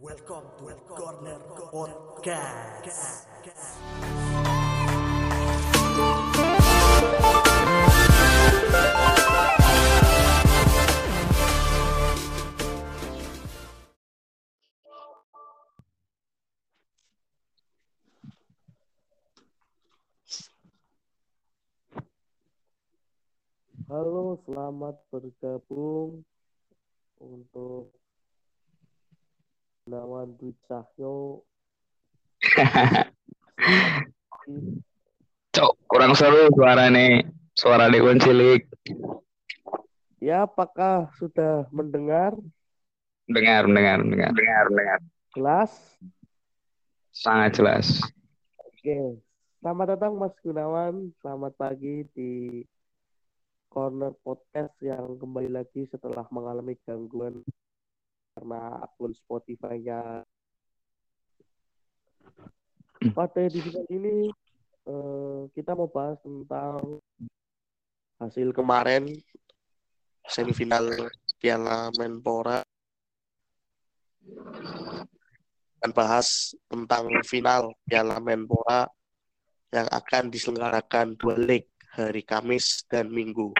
Welcome 0.00 0.46
to 0.62 0.70
Corner 0.94 1.42
Podcast. 1.74 3.26
Halo, 23.90 24.38
selamat 24.46 24.94
bergabung 25.10 26.22
untuk 27.18 27.90
Gunawan 29.88 30.36
Dwi 30.36 30.52
Cahyo. 30.68 31.40
Cok, 35.56 35.72
kurang 35.88 36.12
seru 36.12 36.52
suara 36.52 36.92
nih. 36.92 37.24
Suara 37.56 37.88
Dewan 37.88 38.20
Cilik. 38.20 38.68
Ya, 40.20 40.44
apakah 40.44 41.08
sudah 41.16 41.64
mendengar 41.72 42.36
Dengar, 43.32 43.64
dengar, 43.64 44.04
dengar. 44.04 44.28
Dengar, 44.36 44.66
dengar. 44.68 45.00
jelas? 45.32 45.72
Sangat 47.16 47.56
jelas. 47.56 48.04
Oke, 48.60 49.24
selamat 49.64 49.96
datang 49.96 50.20
Mas 50.20 50.36
Gunawan. 50.44 51.16
Selamat 51.24 51.56
pagi 51.56 52.04
di 52.12 52.60
Corner 53.72 54.12
Podcast 54.20 54.76
yang 54.84 55.16
kembali 55.16 55.48
lagi 55.48 55.88
setelah 55.88 56.28
mengalami 56.28 56.76
gangguan 56.84 57.40
karena 58.38 58.86
akun 58.86 59.10
Spotify-nya. 59.10 60.22
Pada 63.10 63.38
edisi 63.42 63.66
kali 63.74 63.90
ini 63.90 64.16
eh, 64.86 65.40
kita 65.58 65.74
mau 65.74 65.90
bahas 65.90 66.22
tentang 66.22 67.02
hasil 68.22 68.54
kemarin 68.54 69.10
semifinal 70.22 70.86
Piala 71.42 71.90
Menpora 71.98 72.62
dan 75.82 75.90
bahas 75.90 76.54
tentang 76.70 77.10
final 77.26 77.74
Piala 77.86 78.22
Menpora 78.22 78.86
yang 79.74 79.90
akan 79.90 80.30
diselenggarakan 80.30 81.18
dua 81.18 81.34
leg 81.38 81.66
hari 81.90 82.22
Kamis 82.22 82.86
dan 82.86 83.10
Minggu. 83.10 83.50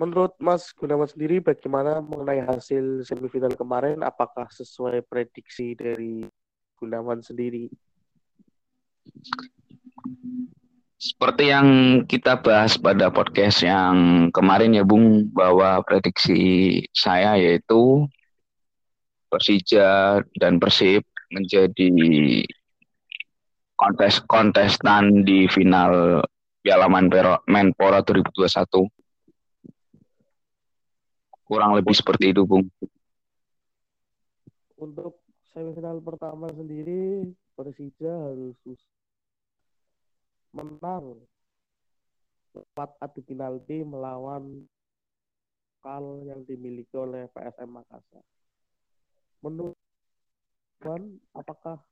Menurut 0.00 0.32
Mas 0.40 0.72
Gunawan 0.72 1.04
sendiri 1.04 1.38
bagaimana 1.44 2.00
mengenai 2.00 2.42
hasil 2.48 3.04
semifinal 3.04 3.52
kemarin? 3.52 4.00
Apakah 4.00 4.48
sesuai 4.48 5.04
prediksi 5.04 5.76
dari 5.76 6.24
Gunawan 6.80 7.20
sendiri? 7.20 7.68
Seperti 11.02 11.50
yang 11.50 11.68
kita 12.06 12.38
bahas 12.38 12.78
pada 12.78 13.10
podcast 13.10 13.66
yang 13.66 14.30
kemarin 14.30 14.78
ya 14.78 14.86
Bung, 14.86 15.28
bahwa 15.34 15.82
prediksi 15.82 16.78
saya 16.94 17.34
yaitu 17.34 18.06
Persija 19.26 20.22
dan 20.38 20.62
Persib 20.62 21.02
menjadi 21.34 21.90
kontes 23.74 24.22
kontestan 24.30 25.26
di 25.26 25.50
final 25.50 26.22
Piala 26.62 26.86
Menpora, 26.86 27.42
Menpora 27.50 27.98
2021. 28.06 29.01
Kurang 31.52 31.76
lebih 31.76 31.92
seperti 31.92 32.32
itu, 32.32 32.48
Bung. 32.48 32.64
Untuk 34.80 35.20
semifinal 35.52 36.00
pertama 36.00 36.48
sendiri 36.48 37.28
Persija 37.52 38.08
harus 38.08 38.56
menang 40.56 41.20
lewat 42.56 42.96
adu 43.04 43.20
penalti 43.20 43.84
melawan 43.84 44.64
kal 45.84 46.24
yang 46.24 46.40
dimiliki 46.48 46.96
oleh 46.96 47.28
PSM 47.36 47.68
Makassar. 47.68 48.24
Menurut 49.44 49.76
Wan, 50.80 51.20
apakah 51.36 51.84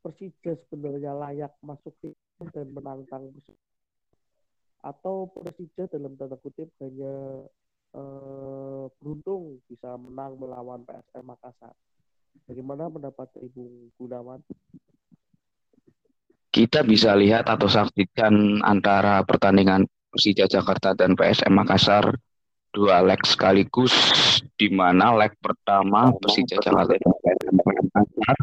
Persija 0.00 0.56
sebenarnya 0.72 1.12
layak 1.12 1.52
masuk 1.60 1.92
tim 2.00 2.16
dan 2.56 2.72
menantang 2.72 3.28
Persib? 3.28 3.60
Atau 4.80 5.28
Persija 5.36 5.84
dalam 5.92 6.16
tanda 6.16 6.40
kutip 6.40 6.72
hanya 6.80 7.44
eh, 7.94 8.84
beruntung 9.00 9.58
bisa 9.66 9.94
menang 9.96 10.36
melawan 10.38 10.82
PSM 10.84 11.24
Makassar? 11.24 11.74
Bagaimana 12.46 12.90
pendapat 12.90 13.28
Ibu 13.38 13.94
Gunawan? 13.98 14.42
Kita 16.50 16.82
bisa 16.82 17.14
lihat 17.14 17.46
atau 17.46 17.70
saksikan 17.70 18.58
antara 18.66 19.22
pertandingan 19.22 19.86
Persija 20.10 20.50
Jakarta 20.50 20.98
dan 20.98 21.14
PSM 21.14 21.54
Makassar 21.54 22.10
dua 22.74 23.02
leg 23.02 23.22
sekaligus 23.22 23.94
di 24.58 24.70
mana 24.70 25.14
leg 25.14 25.34
pertama 25.38 26.10
Persija 26.18 26.58
Jakarta 26.58 26.98
dan 26.98 27.14
PSM 27.14 27.54
Makassar 27.54 28.38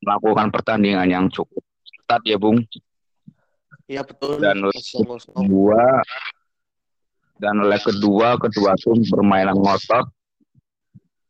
melakukan 0.00 0.48
pertandingan 0.48 1.08
yang 1.08 1.24
cukup 1.28 1.60
ketat 1.84 2.24
ya 2.24 2.40
Bung 2.40 2.64
Iya 3.90 4.06
betul. 4.06 4.38
Dan 4.38 4.62
kedua 4.70 5.82
dan 7.40 7.64
leg 7.64 7.80
kedua 7.80 8.36
kedua 8.36 8.76
tim 8.76 9.00
bermainan 9.08 9.56
ngotot 9.56 10.06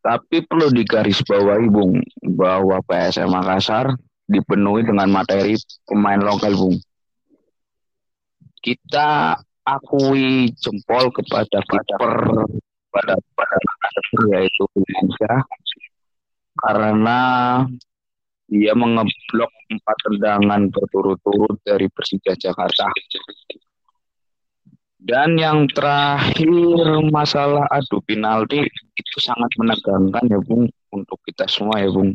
tapi 0.02 0.42
perlu 0.42 0.72
digarisbawahi 0.74 1.68
Bung 1.70 2.02
bahwa 2.34 2.82
PSM 2.82 3.30
Makassar 3.30 3.94
dipenuhi 4.26 4.82
dengan 4.82 5.06
materi 5.12 5.54
pemain 5.86 6.18
lokal 6.18 6.58
Bung 6.58 6.76
kita 8.60 9.38
akui 9.62 10.50
jempol 10.58 11.14
kepada 11.14 11.62
kiper 11.62 12.14
pada 12.90 13.14
pada 13.38 13.56
yaitu 14.34 14.66
Indonesia 14.74 15.46
karena 16.58 17.20
dia 18.50 18.74
mengeblok 18.74 19.52
empat 19.70 19.96
tendangan 20.10 20.66
berturut-turut 20.74 21.62
dari 21.62 21.86
Persija 21.86 22.34
Jakarta. 22.34 22.90
Dan 25.00 25.40
yang 25.40 25.64
terakhir 25.72 27.00
masalah 27.08 27.64
adu 27.72 28.04
penalti 28.04 28.68
itu 28.68 29.16
sangat 29.16 29.48
menegangkan 29.56 30.28
ya 30.28 30.36
Bung 30.44 30.68
untuk 30.92 31.16
kita 31.24 31.48
semua 31.48 31.80
ya 31.80 31.88
Bung. 31.88 32.12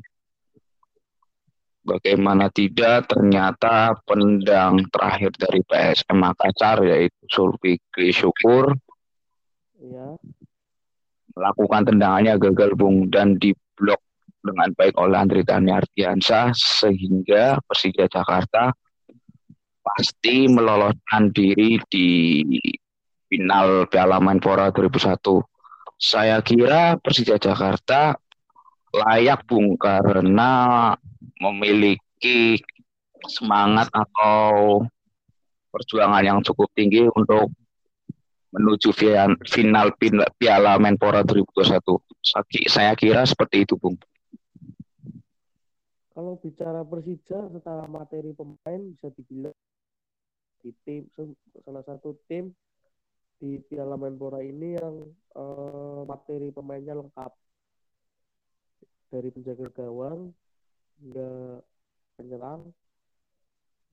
Bagaimana 1.85 2.50
tidak 2.53 3.09
ternyata 3.09 3.97
pendang 4.06 4.85
terakhir 4.90 5.34
dari 5.38 5.62
PSM 5.66 6.18
Makassar 6.18 6.81
yaitu 6.85 7.25
Sulfikri 7.29 8.09
Syukur 8.13 8.74
Iya. 9.85 10.18
melakukan 11.35 11.84
tendangannya 11.85 12.34
gagal 12.41 12.74
Bung 12.74 13.12
dan 13.12 13.38
diblok 13.38 14.01
dengan 14.41 14.69
baik 14.74 14.95
oleh 14.97 15.18
Andri 15.19 15.41
Tani 15.45 15.74
Ardiansyah 15.74 16.53
sehingga 16.56 17.59
Persija 17.66 18.09
Jakarta 18.09 18.72
pasti 19.85 20.50
meloloskan 20.50 21.29
diri 21.29 21.78
di 21.85 22.07
final 23.29 23.85
Piala 23.85 24.18
Menpora 24.18 24.73
2001. 24.73 25.46
Saya 25.96 26.41
kira 26.41 26.97
Persija 26.97 27.38
Jakarta 27.38 28.18
layak 28.91 29.45
Bung 29.45 29.78
karena 29.78 30.91
memiliki 31.38 32.57
semangat 33.29 33.88
atau 33.94 34.81
perjuangan 35.69 36.24
yang 36.25 36.40
cukup 36.41 36.68
tinggi 36.74 37.06
untuk 37.06 37.51
menuju 38.56 38.90
final 39.45 39.91
Piala 40.35 40.79
Menpora 40.81 41.22
2021. 41.22 42.01
Saki- 42.24 42.68
Saya 42.68 42.95
kira 42.97 43.22
seperti 43.24 43.68
itu, 43.68 43.75
Bung. 43.77 44.00
Kalau 46.15 46.39
bicara 46.39 46.88
Persija 46.88 47.51
secara 47.51 47.92
materi 47.92 48.31
pemain 48.31 48.81
bisa 48.88 49.12
dibilang 49.12 49.51
di 50.65 50.73
tim 50.81 51.06
salah 51.62 51.85
satu 51.85 52.17
tim 52.25 52.50
di 53.38 53.62
Piala 53.69 53.94
Menpora 53.94 54.41
ini 54.41 54.73
yang 54.73 55.06
eh, 55.38 56.01
materi 56.09 56.50
pemainnya 56.50 56.97
lengkap 56.97 57.29
dari 59.13 59.29
penjaga 59.29 59.69
gawang 59.69 60.33
hingga 60.97 61.62
penyerang 62.17 62.73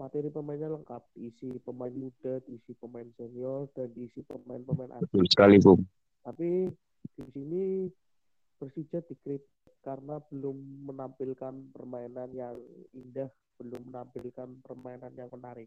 materi 0.00 0.32
pemainnya 0.32 0.72
lengkap 0.72 1.04
diisi 1.12 1.60
pemain 1.60 1.92
muda 1.92 2.40
diisi 2.48 2.72
pemain 2.80 3.06
senior 3.20 3.68
dan 3.76 3.92
diisi 3.92 4.24
pemain-pemain 4.24 4.96
asing 4.96 5.28
sekali, 5.28 5.60
Bung. 5.60 5.84
tapi 6.24 6.72
di 7.12 7.24
sini 7.36 7.62
Persija 8.56 9.04
dikritik 9.04 9.44
karena 9.82 10.22
belum 10.30 10.86
menampilkan 10.86 11.74
permainan 11.74 12.30
yang 12.30 12.54
indah, 12.94 13.26
belum 13.58 13.90
menampilkan 13.90 14.62
permainan 14.62 15.10
yang 15.18 15.26
menarik. 15.34 15.66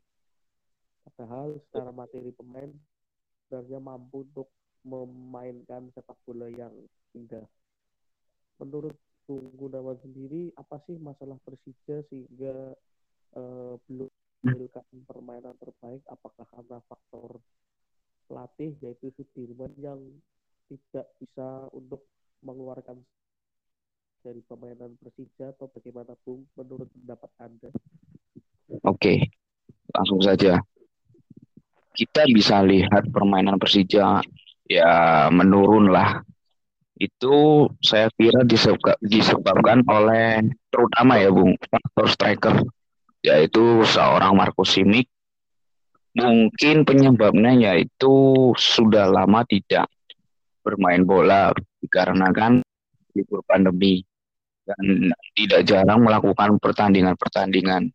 Padahal 1.05 1.61
secara 1.69 1.93
materi 1.93 2.33
pemain 2.33 2.73
sebenarnya 3.45 3.79
mampu 3.79 4.25
untuk 4.25 4.49
memainkan 4.85 5.89
sepak 5.93 6.17
bola 6.25 6.49
yang 6.49 6.73
indah. 7.13 7.45
menurut 8.55 8.95
Bung 9.25 9.51
Gunawan 9.57 9.97
sendiri 10.05 10.53
apa 10.55 10.79
sih 10.85 10.95
masalah 11.01 11.35
Persija 11.41 12.05
sehingga 12.07 12.77
uh, 13.35 13.73
belum 13.89 14.09
menampilkan 14.45 14.85
permainan 15.09 15.57
terbaik? 15.57 16.05
Apakah 16.05 16.45
karena 16.53 16.77
faktor 16.85 17.41
pelatih 18.29 18.77
yaitu 18.85 19.09
Sudirman 19.17 19.73
yang 19.81 19.99
tidak 20.69 21.09
bisa 21.17 21.69
untuk 21.73 22.05
mengeluarkan 22.45 23.01
dari 24.21 24.41
permainan 24.45 24.93
Persija 25.01 25.53
atau 25.57 25.69
bagaimana 25.73 26.13
Bung 26.21 26.45
menurut 26.53 26.89
pendapat 26.93 27.31
Anda? 27.41 27.69
Oke, 28.85 29.25
langsung 29.93 30.21
saja. 30.21 30.61
Kita 31.95 32.27
bisa 32.27 32.59
lihat 32.59 33.07
permainan 33.07 33.55
Persija 33.55 34.19
ya 34.67 34.91
menurun 35.31 35.87
lah. 35.89 36.19
Itu 36.95 37.67
saya 37.83 38.11
kira 38.15 38.43
disebabkan 39.03 39.83
oleh 39.87 40.47
terutama 40.71 41.19
ya 41.19 41.31
Bung 41.31 41.55
faktor 41.59 42.07
striker 42.11 42.55
yaitu 43.23 43.83
seorang 43.87 44.35
Marco 44.35 44.67
Simic. 44.67 45.07
Mungkin 46.15 46.87
penyebabnya 46.87 47.51
yaitu 47.71 48.51
sudah 48.55 49.11
lama 49.11 49.43
tidak 49.43 49.91
bermain 50.63 51.03
bola 51.03 51.51
dikarenakan 51.83 52.63
libur 53.11 53.43
pandemi 53.43 54.03
dan 54.63 55.11
tidak 55.35 55.61
jarang 55.67 56.01
melakukan 56.01 56.55
pertandingan-pertandingan 56.57 57.91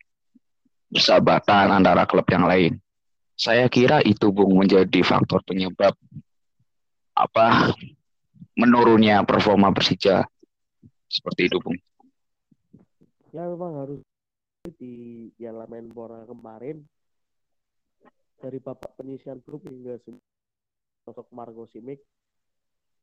persahabatan 0.92 1.80
antara 1.80 2.04
klub 2.04 2.28
yang 2.28 2.44
lain. 2.44 2.76
Saya 3.40 3.72
kira 3.72 4.04
itu 4.04 4.28
Bung 4.28 4.52
menjadi 4.52 5.00
faktor 5.00 5.40
penyebab 5.48 5.96
apa 7.16 7.72
menurunnya 8.52 9.24
performa 9.24 9.72
Persija. 9.72 10.28
Seperti 11.08 11.48
itu 11.48 11.56
Bung. 11.56 11.80
Ya 13.32 13.48
memang 13.48 13.80
harus 13.80 14.04
di 14.76 15.32
Piala 15.40 15.64
Menpora 15.64 16.28
kemarin 16.28 16.84
dari 18.44 18.60
bapak 18.60 19.00
penyisian 19.00 19.40
grup 19.40 19.64
hingga 19.64 19.96
sosok 21.08 21.32
Marco 21.32 21.64
Simic 21.72 22.04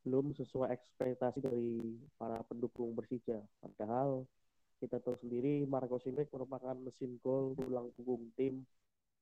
belum 0.05 0.37
sesuai 0.37 0.69
ekspektasi 0.69 1.41
dari 1.41 1.97
para 2.13 2.45
pendukung 2.45 2.93
Persija. 2.93 3.41
Padahal 3.57 4.29
kita 4.77 5.01
tahu 5.01 5.17
sendiri 5.17 5.65
Marco 5.65 5.97
Simic 5.97 6.29
merupakan 6.29 6.77
mesin 6.77 7.17
gol 7.25 7.57
tulang 7.57 7.89
punggung 7.97 8.29
tim 8.37 8.61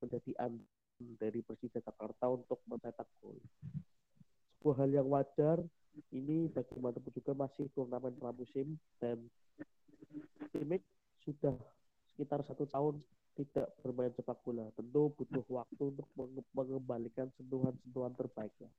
menjadi 0.04 0.36
an 0.44 0.60
dari 1.00 1.44
Persija 1.44 1.84
Jakarta 1.84 2.32
untuk 2.32 2.64
mencetak 2.68 3.08
gol. 3.20 3.36
Sebuah 4.60 4.86
hal 4.86 4.90
yang 4.92 5.08
wajar 5.12 5.60
ini 6.12 6.52
bagaimanapun 6.52 7.12
juga 7.16 7.32
masih 7.36 7.72
turnamen 7.72 8.16
pramusim 8.20 8.76
dan 9.00 9.20
Simic 10.52 10.84
sudah 11.24 11.56
sekitar 12.16 12.44
satu 12.48 12.68
tahun 12.68 13.00
tidak 13.36 13.68
bermain 13.84 14.12
sepak 14.16 14.40
bola. 14.48 14.72
Tentu 14.80 15.12
butuh 15.12 15.44
waktu 15.52 15.84
untuk 15.92 16.08
mengembalikan 16.56 17.28
sentuhan-sentuhan 17.36 18.16
terbaiknya. 18.16 18.72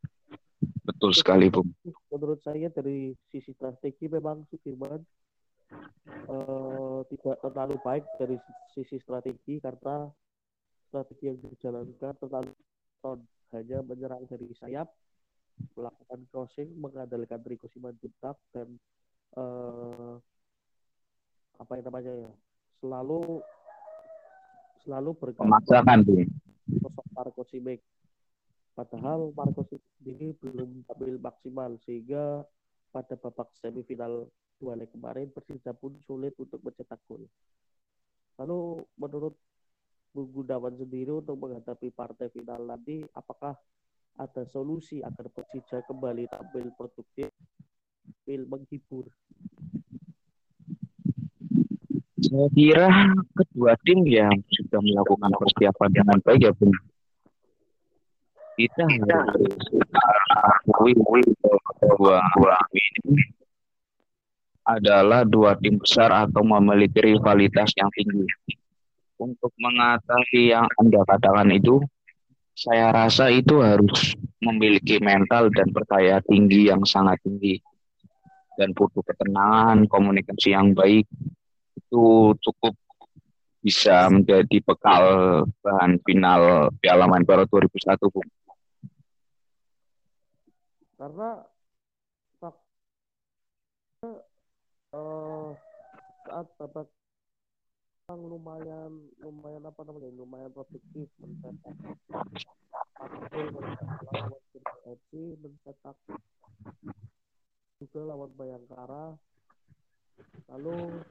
Betul 0.87 1.13
sekali, 1.13 1.53
Bung. 1.53 1.69
Menurut 2.09 2.41
saya 2.41 2.73
dari 2.73 3.13
sisi 3.29 3.53
strategi 3.53 4.09
memang 4.09 4.49
Sudirman 4.49 5.05
uh, 6.31 7.05
tidak 7.13 7.37
terlalu 7.45 7.77
baik 7.85 8.05
dari 8.17 8.41
sisi 8.73 8.97
strategi 9.03 9.61
karena 9.61 10.09
strategi 10.97 11.29
yang 11.29 11.37
dijalankan 11.45 12.17
terlalu 12.17 12.57
ton 13.05 13.21
hanya 13.53 13.85
menyerang 13.85 14.25
dari 14.25 14.49
sayap, 14.57 14.89
melakukan 15.77 16.25
crossing, 16.33 16.73
mengandalkan 16.81 17.45
Rico 17.45 17.69
Simanjuntak 17.69 18.41
dan 18.57 18.81
uh, 19.37 20.17
apa 21.61 21.73
yang 21.77 21.85
namanya 21.93 22.13
ya 22.17 22.33
selalu 22.81 23.45
selalu 24.89 25.11
bergantung 25.21 25.53
sosok 26.81 27.07
Marco 27.13 27.43
Simic 27.49 27.81
Padahal 28.77 29.33
Marcos 29.33 29.73
sendiri 30.01 30.37
belum 30.41 30.85
tampil 30.85 31.17
maksimal 31.17 31.81
sehingga 31.89 32.45
pada 32.93 33.17
babak 33.17 33.49
semifinal 33.57 34.29
dua 34.61 34.77
leg 34.77 34.93
kemarin 34.93 35.33
Persija 35.33 35.73
pun 35.73 35.97
sulit 36.05 36.37
untuk 36.37 36.61
mencetak 36.61 37.01
gol. 37.09 37.25
Lalu 38.37 38.85
menurut 39.01 39.33
Bung 40.17 40.33
Gunawan 40.33 40.73
sendiri 40.81 41.13
untuk 41.13 41.37
menghadapi 41.37 41.93
partai 41.93 42.33
final 42.33 42.65
nanti 42.65 43.05
apakah 43.13 43.53
ada 44.17 44.49
solusi 44.49 45.05
agar 45.05 45.29
Persija 45.29 45.85
kembali 45.85 46.25
tampil 46.33 46.73
produktif, 46.73 47.29
tampil 48.01 48.41
menghibur? 48.49 49.13
Saya 52.25 52.49
kira 52.57 52.89
kedua 53.37 53.77
tim 53.85 54.09
yang 54.09 54.33
sudah 54.49 54.81
melakukan 54.81 55.37
persiapan 55.37 55.91
dengan 55.93 56.17
baik 56.25 56.49
ya 56.49 56.53
Bung 56.57 56.73
kita 58.57 58.89
harus 58.89 59.61
akui 60.65 60.97
bahwa 60.97 62.57
ini 62.73 63.21
adalah 64.65 65.23
dua 65.29 65.55
tim 65.61 65.77
besar 65.77 66.09
atau 66.11 66.41
memiliki 66.43 67.05
rivalitas 67.05 67.71
yang 67.77 67.93
tinggi. 67.93 68.25
Untuk 69.27 69.51
mengatasi 69.59 70.55
yang 70.55 70.71
Anda 70.79 71.03
katakan 71.03 71.51
itu, 71.51 71.83
saya 72.55 72.95
rasa 72.95 73.27
itu 73.35 73.59
harus 73.59 74.15
memiliki 74.39 75.03
mental 75.03 75.51
dan 75.51 75.75
percaya 75.75 76.23
tinggi 76.23 76.71
yang 76.71 76.87
sangat 76.87 77.19
tinggi. 77.27 77.59
Dan 78.55 78.71
butuh 78.73 79.03
ketenangan, 79.03 79.91
komunikasi 79.91 80.55
yang 80.55 80.73
baik, 80.73 81.11
itu 81.75 82.33
cukup 82.39 82.79
bisa 83.61 84.07
menjadi 84.07 84.63
bekal 84.63 85.05
bahan 85.61 85.99
final 86.07 86.71
Piala 86.79 87.11
Menpora 87.11 87.45
2001, 87.51 87.99
Bung 88.15 88.31
karena 90.97 91.45
uh, 94.97 95.53
saat 96.25 96.47
babak 96.57 96.89
lumayan 98.15 98.93
lumayan 99.19 99.67
apa 99.67 99.83
namanya 99.83 100.15
lumayan 100.15 100.55
produktif 100.55 101.11
mencetak. 101.19 101.75
FC 104.87 105.11
mencetak 105.43 105.97
juga 107.83 108.01
lawan 108.07 108.31
Bayangkara. 108.39 109.19
Lalu 110.55 111.03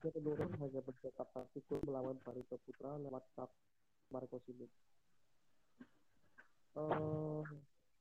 dia 0.00 0.10
menurun 0.16 0.56
hanya 0.56 0.80
mencetak 0.80 1.28
satu 1.36 1.58
gol 1.68 1.84
melawan 1.84 2.16
Barito 2.24 2.56
Putra 2.64 2.96
lewat 2.96 3.28
Marco 4.08 4.40
Simic 4.48 4.72
uh, 6.80 7.44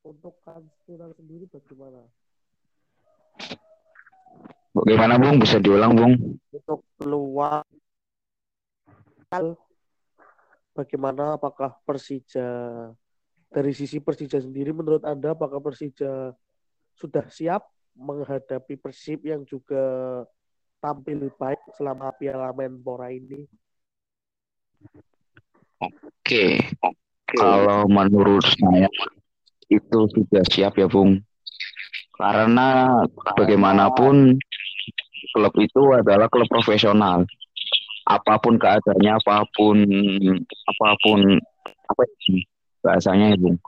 untuk 0.08 0.40
Kansiran 0.46 1.12
sendiri 1.20 1.52
bagaimana? 1.52 2.00
Bagaimana 4.88 5.20
Bung? 5.20 5.36
Bisa 5.44 5.60
diulang 5.60 6.00
Bung? 6.00 6.16
Untuk 6.48 6.80
peluang 6.96 7.68
bagaimana 10.72 11.36
apakah 11.36 11.76
Persija 11.84 12.48
dari 13.52 13.76
sisi 13.76 14.00
Persija 14.00 14.40
sendiri 14.40 14.72
menurut 14.72 15.04
Anda 15.04 15.36
apakah 15.36 15.60
Persija 15.60 16.32
sudah 16.96 17.28
siap 17.28 17.68
menghadapi 18.00 18.80
Persib 18.80 19.28
yang 19.28 19.44
juga 19.44 20.24
tampil 20.80 21.28
baik 21.36 21.60
selama 21.76 22.08
Piala 22.16 22.56
Menpora 22.56 23.12
ini? 23.12 23.44
Oke, 25.84 26.64
kalau 27.36 27.92
menurut 27.92 28.48
saya 28.56 28.88
itu 29.68 30.00
sudah 30.16 30.44
siap 30.48 30.80
ya 30.80 30.88
Bung. 30.88 31.20
Karena 32.18 32.98
bagaimanapun 33.38 34.42
klub 35.38 35.54
itu 35.62 35.82
adalah 35.94 36.26
klub 36.26 36.50
profesional. 36.50 37.30
Apa 38.10 38.42
pun 38.42 38.58
keadaannya, 38.58 39.22
apa 39.22 39.46
pun 39.54 39.78
apa 40.42 40.90
pun 41.06 41.38
apa 41.86 42.02
ini 42.26 42.42
bahasanya 42.82 43.36
ya 43.36 43.38
Bung. 43.38 43.62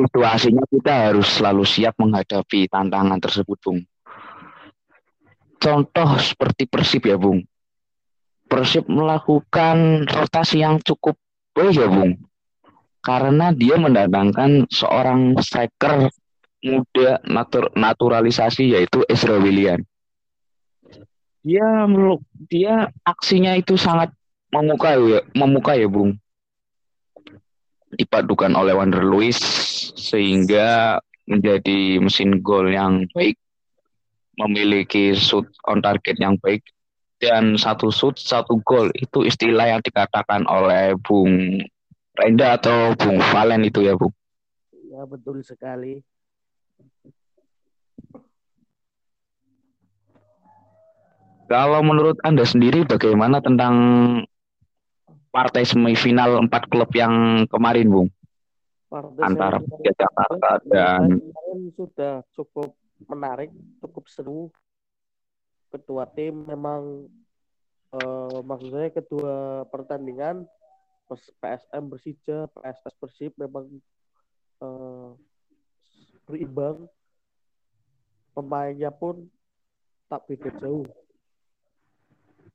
Situasinya 0.00 0.64
kita 0.72 0.92
harus 1.12 1.28
selalu 1.28 1.64
siap 1.68 2.00
menghadapi 2.00 2.64
tantangan 2.72 3.20
tersebut 3.20 3.58
Bung. 3.60 3.80
Contoh 5.60 6.16
seperti 6.16 6.64
Persib 6.64 7.04
ya 7.04 7.20
Bung. 7.20 7.44
Persib 8.48 8.88
melakukan 8.88 10.08
rotasi 10.08 10.64
yang 10.64 10.80
cukup 10.80 11.20
Oh 11.58 11.66
ya 11.68 11.90
Bung, 11.90 12.14
karena 13.02 13.50
dia 13.50 13.74
mendatangkan 13.74 14.70
seorang 14.70 15.34
striker 15.42 16.06
muda 16.62 17.18
natur 17.26 17.74
naturalisasi 17.74 18.78
yaitu 18.78 19.02
Ezra 19.10 19.34
William. 19.34 19.82
Dia 21.40 21.88
dia 22.52 22.92
aksinya 23.04 23.56
itu 23.56 23.80
sangat 23.80 24.12
memuka 24.52 24.98
ya, 24.98 25.20
memuka 25.32 25.72
ya 25.78 25.88
Bung. 25.88 26.18
Dipadukan 27.90 28.54
oleh 28.54 28.76
Wander 28.76 29.02
Luis 29.02 29.40
sehingga 29.96 31.00
menjadi 31.26 32.02
mesin 32.02 32.42
gol 32.42 32.70
yang 32.70 33.06
baik, 33.14 33.38
memiliki 34.38 35.14
shoot 35.14 35.46
on 35.66 35.82
target 35.82 36.18
yang 36.18 36.38
baik, 36.38 36.62
dan 37.22 37.54
satu 37.54 37.90
shoot 37.94 38.18
satu 38.18 38.58
gol 38.62 38.90
itu 38.94 39.26
istilah 39.26 39.76
yang 39.76 39.82
dikatakan 39.82 40.46
oleh 40.46 40.94
Bung 40.98 41.62
Renda 42.18 42.58
atau 42.58 42.92
Bung 42.98 43.22
Valen 43.32 43.64
itu 43.64 43.86
ya 43.86 43.94
Bung. 43.94 44.12
Ya 44.90 45.06
betul 45.06 45.40
sekali. 45.46 46.02
Kalau 51.50 51.82
menurut 51.82 52.14
Anda 52.22 52.46
sendiri 52.46 52.86
bagaimana 52.86 53.42
tentang 53.42 53.74
partai 55.34 55.66
semifinal 55.66 56.46
empat 56.46 56.70
klub 56.70 56.86
yang 56.94 57.42
kemarin, 57.50 57.90
Bung? 57.90 58.08
Partai 58.86 59.18
Antara 59.26 59.58
Persija 59.58 59.98
Jakarta 59.98 60.62
dan 60.70 61.18
kemarin 61.18 61.60
sudah 61.74 62.22
cukup 62.38 62.78
menarik, 63.10 63.50
cukup 63.82 64.06
seru. 64.06 64.54
Kedua 65.74 66.06
tim 66.14 66.46
memang 66.46 67.10
eh, 67.98 68.38
maksud 68.46 68.70
saya 68.70 68.94
kedua 68.94 69.66
pertandingan 69.74 70.46
PSM 71.10 71.90
Persija, 71.90 72.46
PSS 72.46 72.94
Persib 72.94 73.34
memang 73.34 73.66
eh, 74.62 75.10
berimbang. 76.30 76.86
Pemainnya 78.38 78.94
pun 78.94 79.26
tak 80.06 80.30
beda 80.30 80.54
jauh. 80.62 80.86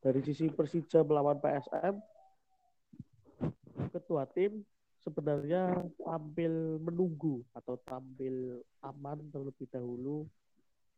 Dari 0.06 0.22
sisi 0.22 0.46
Persija 0.54 1.02
melawan 1.02 1.42
PSM, 1.42 1.98
ketua 3.90 4.30
tim 4.30 4.62
sebenarnya 5.02 5.82
tampil 5.98 6.78
menunggu 6.78 7.42
atau 7.58 7.74
tampil 7.82 8.62
aman 8.86 9.18
terlebih 9.34 9.66
dahulu, 9.74 10.30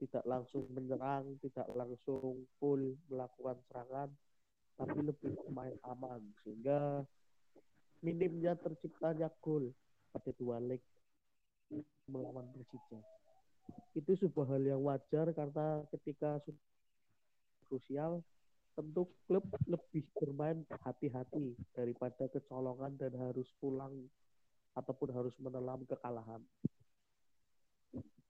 tidak 0.03 0.27
langsung 0.27 0.67
menyerang, 0.75 1.39
tidak 1.39 1.71
langsung 1.71 2.43
full 2.59 2.99
melakukan 3.07 3.55
serangan, 3.71 4.11
tapi 4.75 4.99
lebih 4.99 5.39
main 5.55 5.79
aman 5.87 6.19
sehingga 6.43 6.99
minimnya 8.03 8.59
terciptanya 8.59 9.31
gol 9.39 9.71
pada 10.11 10.35
dua 10.35 10.59
leg 10.59 10.83
melawan 12.11 12.43
Persija. 12.51 12.99
Itu 13.95 14.19
sebuah 14.19 14.51
hal 14.51 14.67
yang 14.67 14.83
wajar 14.83 15.31
karena 15.31 15.87
ketika 15.95 16.43
krusial 17.71 18.19
tentu 18.77 19.09
klub 19.25 19.41
lebih 19.65 20.05
bermain 20.13 20.61
hati-hati 20.85 21.57
daripada 21.73 22.29
kecolongan 22.29 22.93
dan 22.93 23.09
harus 23.17 23.49
pulang 23.57 24.05
ataupun 24.77 25.09
harus 25.09 25.33
menelan 25.41 25.81
kekalahan. 25.89 26.45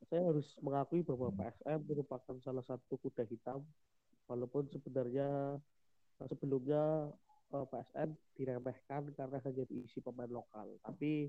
Saya 0.08 0.24
harus 0.24 0.48
mengakui 0.64 1.04
bahwa 1.04 1.36
PSM 1.36 1.84
merupakan 1.84 2.36
salah 2.40 2.64
satu 2.64 2.96
kuda 2.96 3.28
hitam, 3.28 3.60
walaupun 4.32 4.72
sebenarnya 4.72 5.60
sebelumnya 6.32 7.12
eh, 7.52 7.66
PSM 7.68 8.10
diremehkan 8.40 9.12
karena 9.20 9.44
hanya 9.44 9.64
diisi 9.68 10.00
pemain 10.00 10.32
lokal. 10.32 10.80
Tapi 10.80 11.28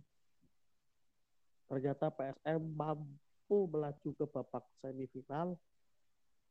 ternyata 1.66 2.14
PSM 2.14 2.62
mampu 2.62 3.66
melaju 3.66 4.10
ke 4.14 4.24
babak 4.30 4.62
semifinal 4.78 5.58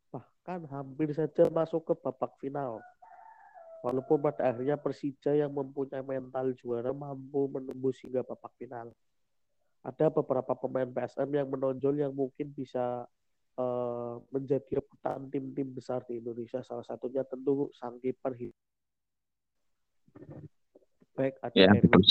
bahkan 0.08 0.64
hampir 0.68 1.12
saja 1.12 1.46
masuk 1.48 1.92
ke 1.92 1.94
babak 1.98 2.32
final. 2.40 2.80
Walaupun 3.84 4.18
pada 4.18 4.50
akhirnya 4.50 4.74
Persija 4.74 5.38
yang 5.38 5.54
mempunyai 5.54 6.02
mental 6.02 6.50
juara 6.58 6.90
mampu 6.90 7.46
menembus 7.46 8.02
hingga 8.02 8.26
babak 8.26 8.50
final. 8.58 8.90
Ada 9.86 10.10
beberapa 10.10 10.58
pemain 10.58 10.90
PSM 10.90 11.30
yang 11.30 11.48
menonjol 11.48 11.94
yang 11.94 12.10
mungkin 12.10 12.50
bisa 12.50 13.06
eh, 13.54 14.14
menjadi 14.34 14.82
rebutan 14.82 15.30
tim-tim 15.30 15.70
besar 15.70 16.02
di 16.10 16.18
Indonesia. 16.18 16.58
Salah 16.66 16.82
satunya 16.82 17.22
tentu 17.22 17.70
sang 17.78 18.02
kiper 18.02 18.34
baik 21.18 21.34
ada 21.42 21.54
Ya, 21.58 21.74
Erwin 21.74 22.02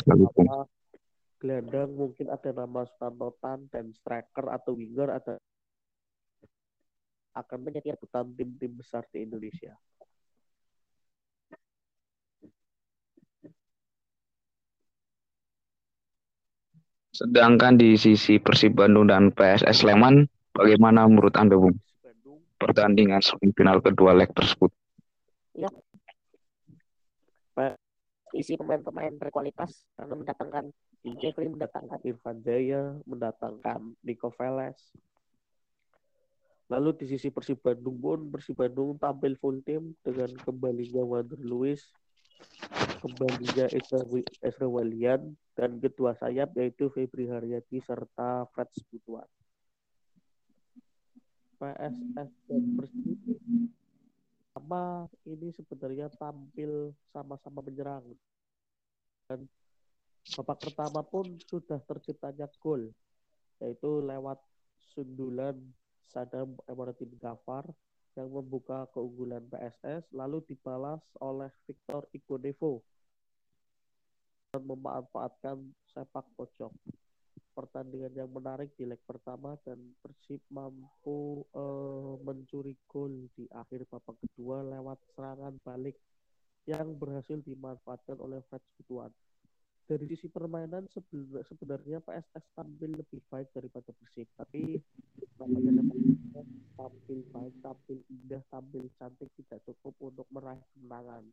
gelandang 1.38 1.94
mungkin 1.94 2.34
ada 2.34 2.50
nama 2.50 2.82
Sutantotan 2.90 3.70
dan 3.70 3.94
striker 3.94 4.50
atau 4.50 4.74
winger 4.74 5.14
ada 5.14 5.38
akan 7.38 7.60
menjadi 7.62 7.94
rebutan 7.94 8.34
tim-tim 8.34 8.74
besar 8.74 9.06
di 9.14 9.24
Indonesia. 9.24 9.78
sedangkan 17.18 17.82
di 17.82 17.98
sisi 17.98 18.38
Persib 18.38 18.78
Bandung 18.78 19.10
dan 19.10 19.34
PSS 19.34 19.82
Sleman 19.82 20.30
bagaimana 20.54 21.10
menurut 21.10 21.34
Anda, 21.34 21.58
Bung? 21.58 21.74
Pertandingan 22.62 23.26
semifinal 23.26 23.82
kedua 23.82 24.14
leg 24.14 24.30
tersebut. 24.38 24.70
isi 28.36 28.54
pemain-pemain 28.54 29.18
berkualitas 29.18 29.88
karena 29.98 30.14
mendatangkan 30.14 30.70
Jeffrey 31.18 31.50
mendatangkan 31.50 32.00
Irfan 32.06 32.38
Jaya 32.46 32.94
mendatangkan 33.08 33.98
Nico 34.04 34.30
Veles. 34.36 34.78
Lalu 36.68 37.00
di 37.00 37.06
sisi 37.08 37.32
Persib 37.32 37.64
Bandung 37.64 37.96
pun 37.96 38.20
Persib 38.28 38.60
Bandung 38.60 39.00
tampil 39.00 39.40
full 39.40 39.64
tim 39.64 39.96
dengan 40.04 40.28
kembalinya 40.44 41.00
Wander 41.00 41.40
Luis, 41.40 41.80
kembalinya 43.00 43.72
Ezra 44.44 44.68
Walian, 44.68 45.32
dan 45.56 45.80
kedua 45.80 46.12
sayap 46.20 46.52
yaitu 46.60 46.92
Febri 46.92 47.32
Haryadi 47.32 47.80
serta 47.80 48.44
Fred 48.52 48.68
Butuan. 48.92 49.28
PSS 51.58 52.30
dan 52.52 52.64
Persib 52.76 53.18
sama 54.52 55.08
ini 55.24 55.54
sebenarnya 55.56 56.12
tampil 56.20 56.92
sama-sama 57.16 57.64
menyerang. 57.64 58.04
Dan 59.32 59.48
babak 60.36 60.68
pertama 60.68 61.00
pun 61.00 61.40
sudah 61.48 61.80
terciptanya 61.80 62.52
gol, 62.60 62.92
yaitu 63.64 64.04
lewat 64.04 64.42
sundulan 64.92 65.56
Sadam 66.12 66.56
Emaratin 66.68 67.12
Gafar 67.20 67.68
yang 68.18 68.34
membuka 68.34 68.90
keunggulan 68.92 69.46
PSS, 69.46 70.10
lalu 70.10 70.42
dibalas 70.50 71.00
oleh 71.22 71.54
Victor 71.70 72.10
Ikonevo 72.18 72.82
dan 74.50 74.66
memanfaatkan 74.66 75.62
sepak 75.94 76.26
pojok. 76.34 76.74
Pertandingan 77.54 78.14
yang 78.14 78.30
menarik 78.30 78.74
di 78.78 78.86
leg 78.86 79.02
pertama 79.06 79.58
dan 79.66 79.78
Persib 80.02 80.42
mampu 80.54 81.42
eh, 81.54 82.14
mencuri 82.22 82.78
gol 82.86 83.30
di 83.34 83.50
akhir 83.50 83.86
babak 83.90 84.18
kedua 84.22 84.62
lewat 84.62 84.98
serangan 85.14 85.58
balik 85.66 85.98
yang 86.70 86.94
berhasil 86.98 87.38
dimanfaatkan 87.42 88.18
oleh 88.22 88.42
Fred 88.50 88.62
Butuan. 88.78 89.10
Dari 89.88 90.06
sisi 90.06 90.28
permainan 90.28 90.86
seben- 90.92 91.42
sebenarnya 91.48 92.04
PSS 92.04 92.46
tampil 92.54 92.92
lebih 92.98 93.24
baik 93.32 93.50
daripada 93.56 93.90
Persib, 93.96 94.28
tapi 94.36 94.78
namanya 95.40 95.97
tampil 97.18 97.34
baik, 97.34 97.56
tampil 97.66 98.00
indah, 98.14 98.42
tampil 98.54 98.84
cantik 99.02 99.30
tidak 99.34 99.60
cukup 99.66 99.94
untuk 99.98 100.28
meraih 100.30 100.62
kemenangan. 100.76 101.26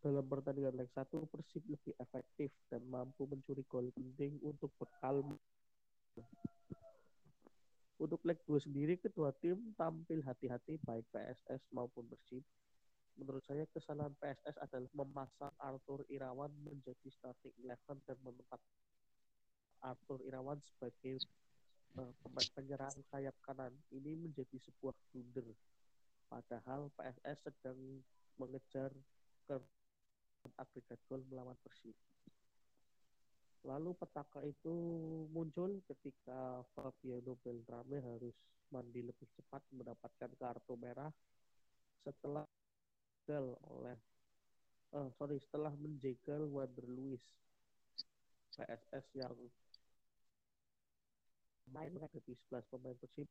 Dalam 0.00 0.24
pertandingan 0.24 0.80
leg 0.80 0.88
1, 0.96 1.12
Persib 1.28 1.62
lebih 1.68 1.92
efektif 2.00 2.48
dan 2.72 2.80
mampu 2.88 3.28
mencuri 3.28 3.60
gol 3.68 3.92
penting 3.92 4.40
untuk 4.40 4.72
bekal 4.80 5.20
untuk 8.00 8.20
leg 8.24 8.40
2 8.48 8.64
sendiri, 8.64 8.96
kedua 8.96 9.28
tim 9.44 9.60
tampil 9.76 10.24
hati-hati 10.24 10.80
baik 10.80 11.04
PSS 11.12 11.60
maupun 11.76 12.08
Persib. 12.08 12.40
Menurut 13.20 13.44
saya 13.44 13.68
kesalahan 13.76 14.16
PSS 14.16 14.56
adalah 14.56 14.88
memasang 14.96 15.52
Arthur 15.60 16.08
Irawan 16.08 16.48
menjadi 16.64 17.08
starting 17.12 17.52
eleven 17.60 18.00
dan 18.08 18.16
menempatkan 18.24 18.80
Arthur 19.84 20.24
Irawan 20.24 20.56
sebagai 20.64 21.20
penyerang 22.54 22.96
sayap 23.10 23.36
kanan. 23.42 23.72
Ini 23.90 24.16
menjadi 24.16 24.56
sebuah 24.70 24.94
blunder. 25.10 25.46
Padahal 26.30 26.90
PSS 26.94 27.50
sedang 27.50 27.78
mengejar 28.38 28.94
ke 29.46 29.56
agregat 30.56 31.00
gol 31.10 31.20
melawan 31.28 31.58
Persib. 31.60 31.96
Lalu 33.66 33.92
petaka 33.98 34.40
itu 34.40 34.72
muncul 35.28 35.84
ketika 35.84 36.64
Fabiano 36.72 37.36
Beltrame 37.44 38.00
harus 38.00 38.32
mandi 38.72 39.04
lebih 39.04 39.28
cepat 39.36 39.60
mendapatkan 39.74 40.30
kartu 40.40 40.74
merah 40.80 41.12
setelah 42.00 42.46
gagal 43.30 43.52
oleh 43.68 43.98
eh 44.90 45.08
sorry 45.14 45.38
setelah 45.38 45.70
menjegal 45.76 46.50
Wander 46.50 46.82
Luis 46.88 47.22
PSS 48.56 49.06
yang 49.14 49.34
main 51.70 51.94
ada 51.96 52.18
di 52.26 52.34
11 52.50 52.66
pemain 52.70 52.96
Persib 52.98 53.28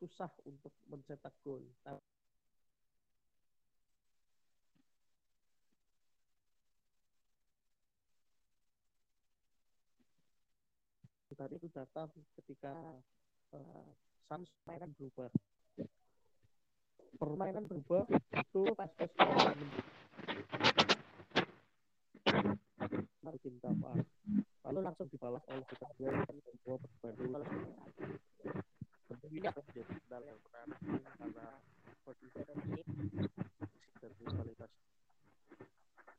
susah 0.00 0.30
untuk 0.48 0.72
mencetak 0.88 1.32
gol. 1.44 1.64
Dan 11.40 11.56
itu 11.56 11.72
datang 11.72 12.12
ketika 12.36 12.76
uh, 13.56 13.88
Suns 14.28 14.52
permainan 14.60 14.92
berubah 14.92 15.32
permainan 17.16 17.64
berubah 17.64 18.04
itu 18.12 18.62
pas 18.76 18.92
Kapal 22.90 24.02
lalu 24.66 24.80
langsung 24.82 25.06
dibalas 25.14 25.44
oleh 25.46 25.62
kita 25.70 25.86
dan 25.94 26.34
membawa 26.42 27.46
ini 29.30 29.46
akan 29.46 29.62
menjadi 29.62 29.94
yang 30.10 30.34
karena 31.14 31.46
dan 34.00 34.70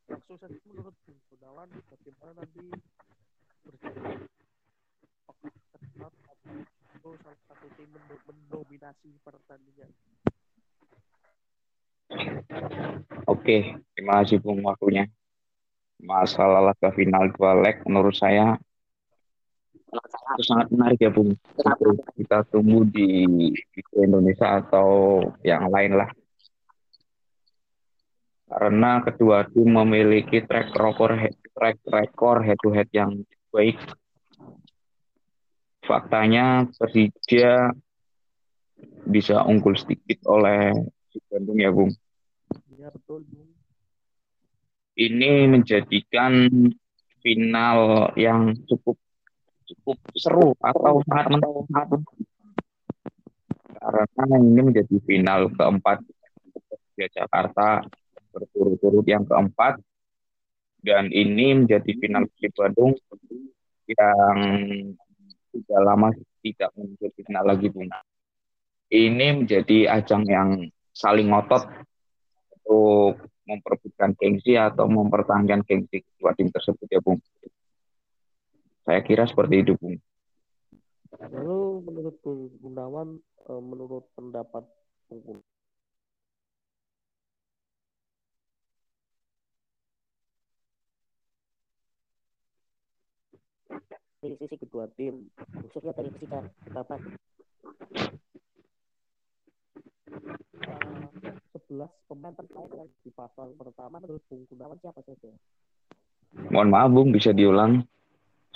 langsung 0.08 0.36
saja 0.40 0.56
menurut 0.64 0.96
Bung 1.04 1.20
Gunawan 1.28 1.68
bagaimana 1.92 2.32
nanti 2.40 2.64
berjalan 3.68 4.24
ketat 5.76 6.12
atau 6.96 7.12
salah 7.20 7.40
satu 7.52 7.66
tim 7.76 7.88
mendominasi 8.24 9.10
pertandingan 9.20 9.92
Oke, 13.24 13.80
terima 13.96 14.20
kasih 14.20 14.36
Bung 14.44 14.60
waktunya. 14.60 15.08
Masalah 16.02 16.74
laga 16.74 16.90
final 16.90 17.30
dua 17.30 17.54
leg 17.62 17.78
menurut 17.86 18.18
saya 18.18 18.58
itu 19.92 20.42
sangat 20.48 20.66
menarik 20.72 20.98
ya 21.04 21.12
Bung. 21.12 21.36
Kita 22.16 22.48
tunggu 22.48 22.88
di 22.88 23.28
Indonesia 23.92 24.56
atau 24.64 25.20
yang 25.44 25.68
lain 25.68 26.00
lah. 26.00 26.08
Karena 28.48 29.00
kedua 29.04 29.48
tim 29.48 29.68
memiliki 29.68 30.44
track 30.44 30.76
record 30.76 31.16
track 31.56 31.76
record 31.88 32.40
head 32.44 32.58
to 32.60 32.70
head 32.72 32.88
yang 32.92 33.24
baik. 33.52 33.76
Faktanya 35.84 36.68
Persija 36.76 37.72
bisa 39.08 39.44
unggul 39.44 39.76
sedikit 39.76 40.24
oleh 40.28 40.72
Bandung 41.28 41.58
ya 41.60 41.68
Bung. 41.72 41.92
Iya 42.76 42.88
betul 42.92 43.24
Bung. 43.28 43.51
Ini 44.92 45.48
menjadikan 45.48 46.48
final 47.24 48.10
yang 48.18 48.52
cukup 48.68 48.98
cukup 49.64 49.96
seru 50.18 50.52
atau 50.60 51.00
sangat 51.08 51.26
menarik 51.32 51.64
karena 53.82 54.36
ini 54.38 54.60
menjadi 54.62 54.96
final 55.02 55.50
keempat 55.50 55.98
di 56.94 57.08
Jakarta 57.08 57.82
berturut-turut 58.30 59.06
yang 59.08 59.24
keempat 59.26 59.80
dan 60.82 61.10
ini 61.10 61.64
menjadi 61.64 61.90
final 61.98 62.26
di 62.30 62.48
Bandung 62.52 62.92
yang 63.86 64.38
sudah 65.52 65.80
lama 65.82 66.08
tidak 66.42 66.70
muncul 66.74 67.10
final 67.14 67.44
lagi 67.44 67.68
Bung. 67.70 67.90
Ini 68.92 69.26
menjadi 69.40 69.88
ajang 69.88 70.26
yang 70.28 70.50
saling 70.92 71.32
ngotot 71.32 71.64
untuk 72.60 73.24
memperbutkan 73.52 74.16
gengsi 74.16 74.56
atau 74.56 74.88
mempertahankan 74.88 75.60
gengsi 75.68 76.00
kedua 76.00 76.32
tim 76.32 76.48
tersebut 76.48 76.88
ya 76.88 77.00
Bung. 77.04 77.20
Saya 78.82 79.00
kira 79.04 79.28
seperti 79.28 79.60
itu 79.60 79.76
Bung. 79.76 80.00
Lalu 81.20 81.84
menurut 81.84 82.16
Bung 82.24 82.48
Gunawan, 82.58 83.08
eh, 83.20 83.62
menurut 83.62 84.04
pendapat 84.16 84.64
Bung 85.12 85.20
Gunawan, 85.20 85.50
dari 94.22 94.38
sisi 94.38 94.54
kedua 94.54 94.86
tim 94.94 95.26
khususnya 95.66 95.90
dari 95.98 96.14
sisi 96.14 96.30
papan 96.70 97.00
11 101.70 101.88
pemain 102.10 102.34
terkait 102.34 102.90
di 103.04 103.10
pasal 103.12 103.54
pertama 103.54 104.00
menurut 104.00 104.22
Bung 104.26 104.42
Gunawan 104.50 104.78
siapa 104.80 105.00
saja? 105.04 105.30
Mohon 106.48 106.68
maaf 106.72 106.90
Bung, 106.90 107.08
bisa 107.12 107.30
diulang 107.36 107.84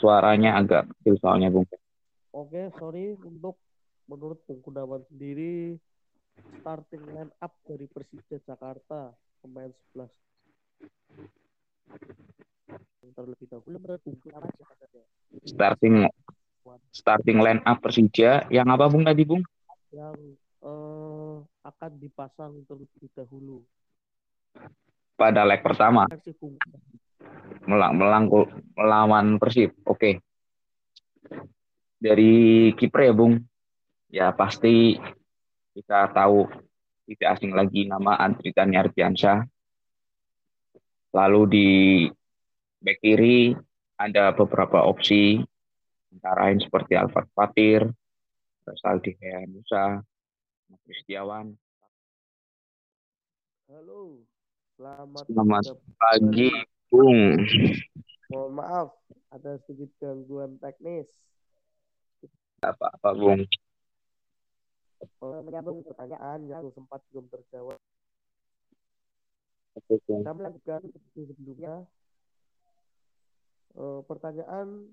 suaranya 0.00 0.56
agak 0.56 0.88
kecil 0.98 1.14
soalnya 1.20 1.52
Bung. 1.52 1.68
Oke, 2.32 2.72
sorry 2.80 3.16
untuk 3.20 3.60
menurut 4.10 4.40
Bung 4.48 4.60
Gunawan 4.64 5.02
sendiri 5.12 5.76
starting 6.60 7.04
line 7.08 7.32
up 7.40 7.52
dari 7.64 7.86
Persija 7.88 8.36
Jakarta 8.44 9.14
pemain 9.40 9.72
11 9.94 10.10
terlebih 13.16 13.48
dahulu 13.48 13.76
menurut 13.80 14.00
Bung 14.04 14.18
Gunawan 14.20 14.50
siapa 14.52 14.74
saja? 14.76 15.00
Starting 15.48 15.96
starting 16.92 17.38
line 17.40 17.62
up 17.64 17.78
Persija 17.80 18.44
yang 18.52 18.68
apa 18.68 18.90
Bung 18.92 19.08
tadi 19.08 19.22
Bung? 19.24 19.40
Yang 19.94 20.36
uh, 20.60 21.05
akan 21.66 21.92
dipasang 22.00 22.64
terlebih 22.64 23.10
dahulu 23.12 23.60
pada 25.16 25.42
leg 25.48 25.64
pertama 25.64 26.04
melang 27.66 27.94
melangkul 27.98 28.46
melawan 28.78 29.40
Persib. 29.40 29.74
Oke. 29.82 29.98
Okay. 29.98 30.14
Dari 31.98 32.70
kiper 32.76 33.10
ya, 33.10 33.12
Bung. 33.16 33.34
Ya 34.06 34.30
pasti 34.30 34.94
kita 35.74 36.08
tahu 36.14 36.46
tidak 37.10 37.28
asing 37.36 37.52
lagi 37.52 37.90
nama 37.90 38.14
Andri 38.22 38.54
Tani 38.54 38.78
Ardiansyah. 38.78 39.42
Lalu 41.16 41.42
di 41.50 41.68
back 42.78 42.98
kiri 43.02 43.56
ada 43.96 44.30
beberapa 44.36 44.84
opsi 44.84 45.40
antara 46.12 46.48
lain 46.48 46.60
seperti 46.60 46.92
Alfred 46.94 47.28
Fatir, 47.32 47.82
Saldi 48.78 49.16
Musa, 49.48 50.00
Kristiawan. 50.66 51.54
Halo, 53.66 54.22
selamat, 54.78 55.24
selamat 55.26 55.64
pagi, 55.98 56.50
Bung. 56.90 57.42
Mohon 58.30 58.52
maaf, 58.58 58.88
ada 59.30 59.58
sedikit 59.66 59.90
gangguan 60.02 60.58
teknis. 60.58 61.06
Apa-apa, 62.62 63.14
Bung. 63.14 63.42
Menyambung 65.22 65.86
pertanyaan 65.86 66.46
yang 66.50 66.66
sempat 66.74 67.02
belum 67.10 67.26
terjawab. 67.30 67.78
Oke, 69.76 70.02
Kita 70.02 70.32
melanjutkan 70.34 70.82
seperti 70.90 71.20
sebelumnya. 71.30 71.86
Uh, 73.76 74.00
pertanyaan 74.08 74.88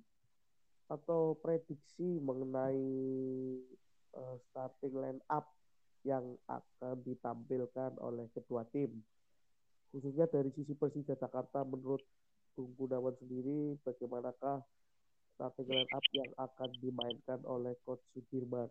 atau 0.92 1.40
prediksi 1.40 2.20
mengenai 2.20 2.84
uh, 4.12 4.36
starting 4.52 4.92
line 5.00 5.22
up 5.32 5.48
yang 6.04 6.36
akan 6.48 6.96
ditampilkan 7.04 8.00
oleh 8.00 8.28
kedua 8.36 8.68
tim 8.70 8.92
khususnya 9.92 10.28
dari 10.28 10.52
sisi 10.52 10.76
Persija 10.76 11.16
Jakarta 11.16 11.64
menurut 11.64 12.04
Bung 12.54 12.76
Gunawan 12.78 13.16
sendiri 13.18 13.80
bagaimanakah 13.82 14.62
starting 15.36 15.70
line 15.70 15.92
up 15.92 16.06
yang 16.14 16.32
akan 16.38 16.70
dimainkan 16.80 17.40
oleh 17.48 17.74
Coach 17.88 18.04
Sudirman 18.14 18.70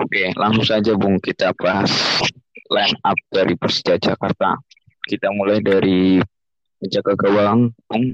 Oke, 0.00 0.32
langsung 0.34 0.64
saja 0.64 0.96
Bung 0.96 1.20
kita 1.20 1.52
bahas 1.52 1.92
line 2.72 2.96
up 3.04 3.18
dari 3.28 3.52
Persija 3.54 4.00
Jakarta. 4.00 4.56
Kita 5.04 5.28
mulai 5.30 5.60
dari 5.60 6.16
penjaga 6.80 7.12
gawang, 7.14 7.70
Bung. 7.86 8.10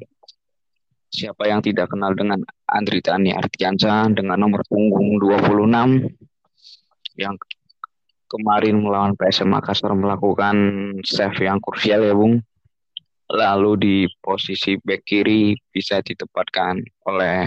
Siapa 1.09 1.49
yang 1.49 1.65
tidak 1.65 1.89
kenal 1.89 2.13
dengan 2.13 2.45
Andri 2.69 3.01
Tani 3.01 3.33
Artiansa 3.33 4.13
dengan 4.13 4.37
nomor 4.37 4.61
punggung 4.69 5.17
26 5.17 6.28
yang 7.19 7.35
kemarin 8.31 8.79
melawan 8.79 9.19
PSM 9.19 9.51
Makassar 9.51 9.93
melakukan 9.93 10.57
save 11.03 11.43
yang 11.43 11.59
krusial 11.59 12.07
ya 12.07 12.15
Bung. 12.15 12.41
Lalu 13.29 13.71
di 13.77 13.97
posisi 14.25 14.81
back 14.81 15.05
kiri 15.05 15.53
bisa 15.69 16.01
ditempatkan 16.01 16.81
oleh 17.05 17.45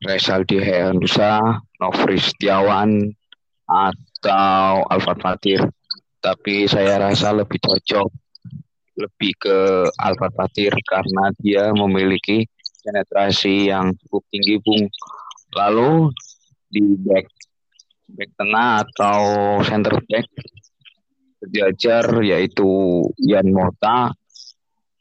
Resaldi 0.00 0.56
Heanusa, 0.56 1.60
Nofri 1.82 2.16
Setiawan, 2.16 3.04
atau 3.66 4.86
Alfat 4.88 5.18
Fatir. 5.20 5.60
Tapi 6.22 6.64
saya 6.64 6.96
rasa 6.96 7.34
lebih 7.36 7.60
cocok 7.60 8.08
lebih 8.96 9.36
ke 9.36 9.58
Alfat 10.00 10.32
Fatir 10.32 10.72
karena 10.88 11.28
dia 11.44 11.68
memiliki 11.76 12.48
penetrasi 12.80 13.68
yang 13.68 13.92
cukup 14.00 14.24
tinggi 14.32 14.56
Bung. 14.64 14.88
Lalu 15.52 16.08
di 16.72 16.96
back 17.04 17.28
back 18.10 18.30
tengah 18.38 18.86
atau 18.86 19.22
center 19.66 19.98
back 20.06 20.26
sejajar 21.42 22.04
yaitu 22.22 22.66
Yan 23.22 23.50
Mota 23.50 24.14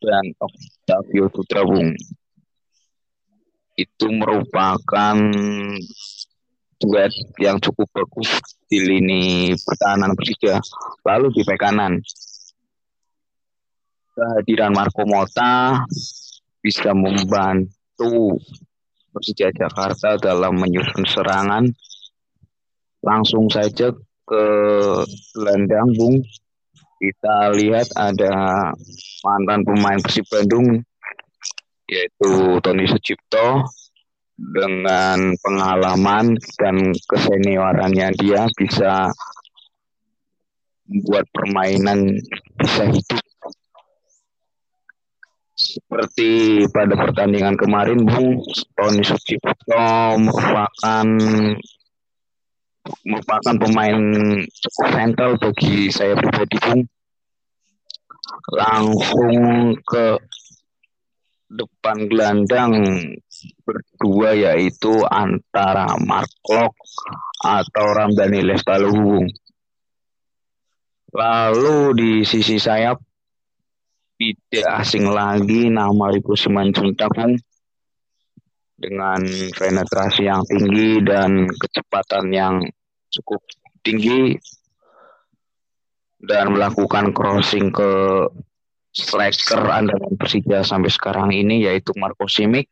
dan 0.02 0.26
Octavio 0.38 1.32
Bung 1.32 1.96
Itu 3.76 4.08
merupakan 4.08 5.18
duet 6.80 7.13
yang 7.44 7.60
cukup 7.60 7.88
bagus 7.91 8.39
di 8.72 8.80
lini 8.80 9.52
pertahanan 9.52 10.15
Persija. 10.15 10.63
Lalu 11.04 11.28
di 11.36 11.41
bek 11.44 11.60
kanan 11.60 12.00
kehadiran 14.15 14.72
Marco 14.72 15.04
Mota 15.04 15.84
bisa 16.63 16.96
membantu 16.96 18.39
Persija 19.12 19.52
Jakarta 19.52 20.15
dalam 20.20 20.56
menyusun 20.56 21.04
serangan. 21.04 21.68
Langsung 23.06 23.46
saja 23.54 23.94
ke 24.26 24.44
gelandang, 25.38 25.94
Bung. 25.94 26.18
Kita 26.98 27.54
lihat 27.54 27.94
ada 27.94 28.34
mantan 29.22 29.62
pemain 29.62 30.02
Persib 30.02 30.26
Bandung 30.32 30.82
yaitu 31.86 32.58
Tony 32.65 32.89
Sucipto 32.89 33.62
dengan 34.36 35.38
pengalaman 35.38 36.34
dan 36.58 36.76
keseniorannya 37.08 38.10
dia 38.18 38.50
bisa 38.58 39.13
membuat 40.89 41.30
permainan 41.30 42.20
bisa 42.58 42.84
hidup 42.89 43.22
seperti 45.56 46.62
pada 46.68 46.94
pertandingan 47.00 47.56
kemarin 47.56 48.04
Bung 48.04 48.44
Tony 48.76 49.02
Sucipto 49.06 50.20
merupakan 50.20 51.08
merupakan 53.06 53.56
pemain 53.58 53.98
sentral 54.69 55.38
bagi 55.41 55.89
saya 55.89 56.13
pribadi 56.13 56.58
Bung 56.62 56.82
langsung 58.54 59.38
ke 59.86 60.17
depan 61.50 62.10
gelandang 62.10 62.74
berdua 63.62 64.34
yaitu 64.34 65.06
antara 65.06 65.93
Mark 66.02 66.30
Lok 66.50 66.74
atau 67.45 67.86
Ramdhani 67.93 68.41
Lestaluhu. 68.41 69.26
Lalu 71.15 71.76
di 71.95 72.12
sisi 72.28 72.60
sayap 72.60 73.00
tidak 74.15 74.67
asing 74.84 75.08
lagi 75.08 75.69
nama 75.71 76.12
Riko 76.12 76.36
Simanjuntak 76.36 77.13
dengan 78.86 79.17
penetrasi 79.58 80.30
yang 80.30 80.45
tinggi 80.45 81.02
dan 81.02 81.50
kecepatan 81.50 82.30
yang 82.30 82.56
cukup 83.10 83.41
tinggi 83.82 84.38
dan 86.21 86.54
melakukan 86.54 87.10
crossing 87.10 87.74
ke 87.74 88.26
striker 88.93 89.62
andalan 89.74 90.13
Persija 90.15 90.62
sampai 90.62 90.93
sekarang 90.93 91.34
ini 91.34 91.65
yaitu 91.65 91.98
Marco 91.98 92.30
Simic. 92.30 92.69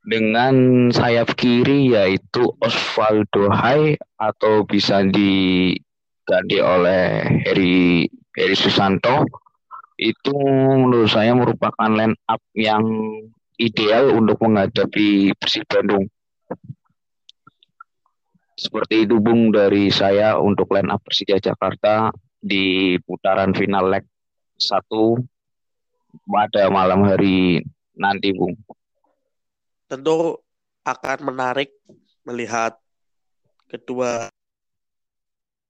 Dengan 0.00 0.88
sayap 0.88 1.36
kiri 1.36 1.92
yaitu 1.92 2.48
Osvaldo 2.56 3.52
Hai 3.52 4.00
atau 4.16 4.64
bisa 4.64 5.04
diganti 5.04 6.56
oleh 6.56 7.28
Heri 7.44 8.08
Heri 8.32 8.56
Susanto. 8.56 9.28
Itu 10.00 10.32
menurut 10.80 11.12
saya 11.12 11.36
merupakan 11.36 11.92
line 11.92 12.16
up 12.24 12.40
yang 12.56 12.80
ideal 13.60 14.16
untuk 14.16 14.40
menghadapi 14.40 15.36
Persib 15.36 15.68
Bandung. 15.68 16.08
Seperti 18.56 19.04
itu 19.04 19.20
Bung 19.20 19.52
dari 19.52 19.92
saya 19.92 20.36
untuk 20.40 20.72
line 20.72 20.88
up 20.88 21.00
Persija 21.04 21.36
Jakarta 21.40 22.12
di 22.40 22.96
putaran 23.04 23.52
final 23.52 23.88
leg 23.88 24.04
satu 24.56 25.16
pada 26.28 26.68
malam 26.72 27.04
hari 27.04 27.64
nanti, 27.96 28.32
Bung. 28.32 28.56
Tentu 29.88 30.40
akan 30.84 31.18
menarik 31.32 31.72
melihat 32.24 32.76
kedua 33.68 34.28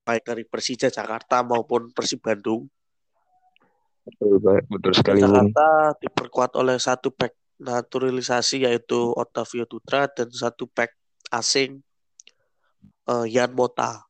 baik 0.02 0.26
dari 0.26 0.42
Persija 0.42 0.90
Jakarta 0.90 1.46
maupun 1.46 1.94
Persib 1.94 2.22
Bandung. 2.22 2.66
Betul, 4.02 4.42
betul 4.42 4.92
sekali. 4.98 5.22
Jakarta 5.22 5.94
diperkuat 6.02 6.58
oleh 6.58 6.74
satu 6.80 7.14
back 7.14 7.39
naturalisasi 7.60 8.64
yaitu 8.64 9.12
Otavio 9.12 9.68
Dutra 9.68 10.08
dan 10.08 10.32
satu 10.32 10.64
back 10.72 10.96
asing 11.28 11.84
uh, 13.04 13.28
Yan 13.28 13.52
Mota. 13.52 14.02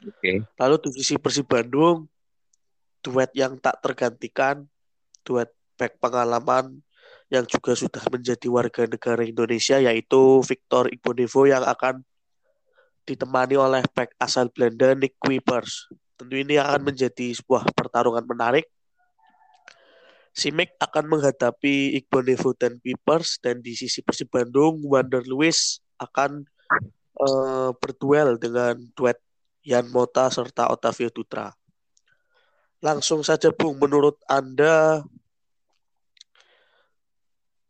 Okay. 0.00 0.40
Lalu 0.56 0.76
di 0.88 0.90
sisi 1.00 1.20
Persib 1.20 1.48
Bandung 1.48 2.08
duet 3.04 3.28
yang 3.36 3.60
tak 3.60 3.84
tergantikan, 3.84 4.64
duet 5.20 5.52
back 5.76 6.00
pengalaman 6.00 6.80
yang 7.28 7.44
juga 7.44 7.76
sudah 7.76 8.00
menjadi 8.08 8.48
warga 8.48 8.88
negara 8.88 9.20
Indonesia 9.20 9.76
yaitu 9.76 10.40
Victor 10.40 10.88
Igbonevo 10.88 11.44
yang 11.44 11.64
akan 11.68 12.00
ditemani 13.04 13.60
oleh 13.60 13.84
back 13.92 14.16
asal 14.16 14.48
Belanda 14.48 14.96
Nick 14.96 15.20
Kuipers. 15.20 15.92
Tentu 16.16 16.40
ini 16.40 16.56
akan 16.56 16.88
menjadi 16.88 17.36
sebuah 17.36 17.68
pertarungan 17.76 18.24
menarik. 18.24 18.64
Simic 20.34 20.74
akan 20.82 21.14
menghadapi 21.14 21.94
Igbonevo 21.94 22.58
dan 22.58 22.82
Kuipers 22.82 23.38
dan 23.38 23.62
di 23.62 23.78
sisi 23.78 24.02
Persib 24.02 24.34
Bandung 24.34 24.82
Wander 24.82 25.22
Lewis 25.22 25.78
akan 26.02 26.42
uh, 27.22 27.70
berduel 27.78 28.34
dengan 28.42 28.74
duet 28.98 29.22
Yan 29.62 29.86
Mota 29.94 30.26
serta 30.34 30.74
Otavio 30.74 31.06
Dutra. 31.14 31.54
Langsung 32.82 33.22
saja 33.22 33.54
Bung, 33.54 33.78
menurut 33.78 34.18
Anda 34.26 35.06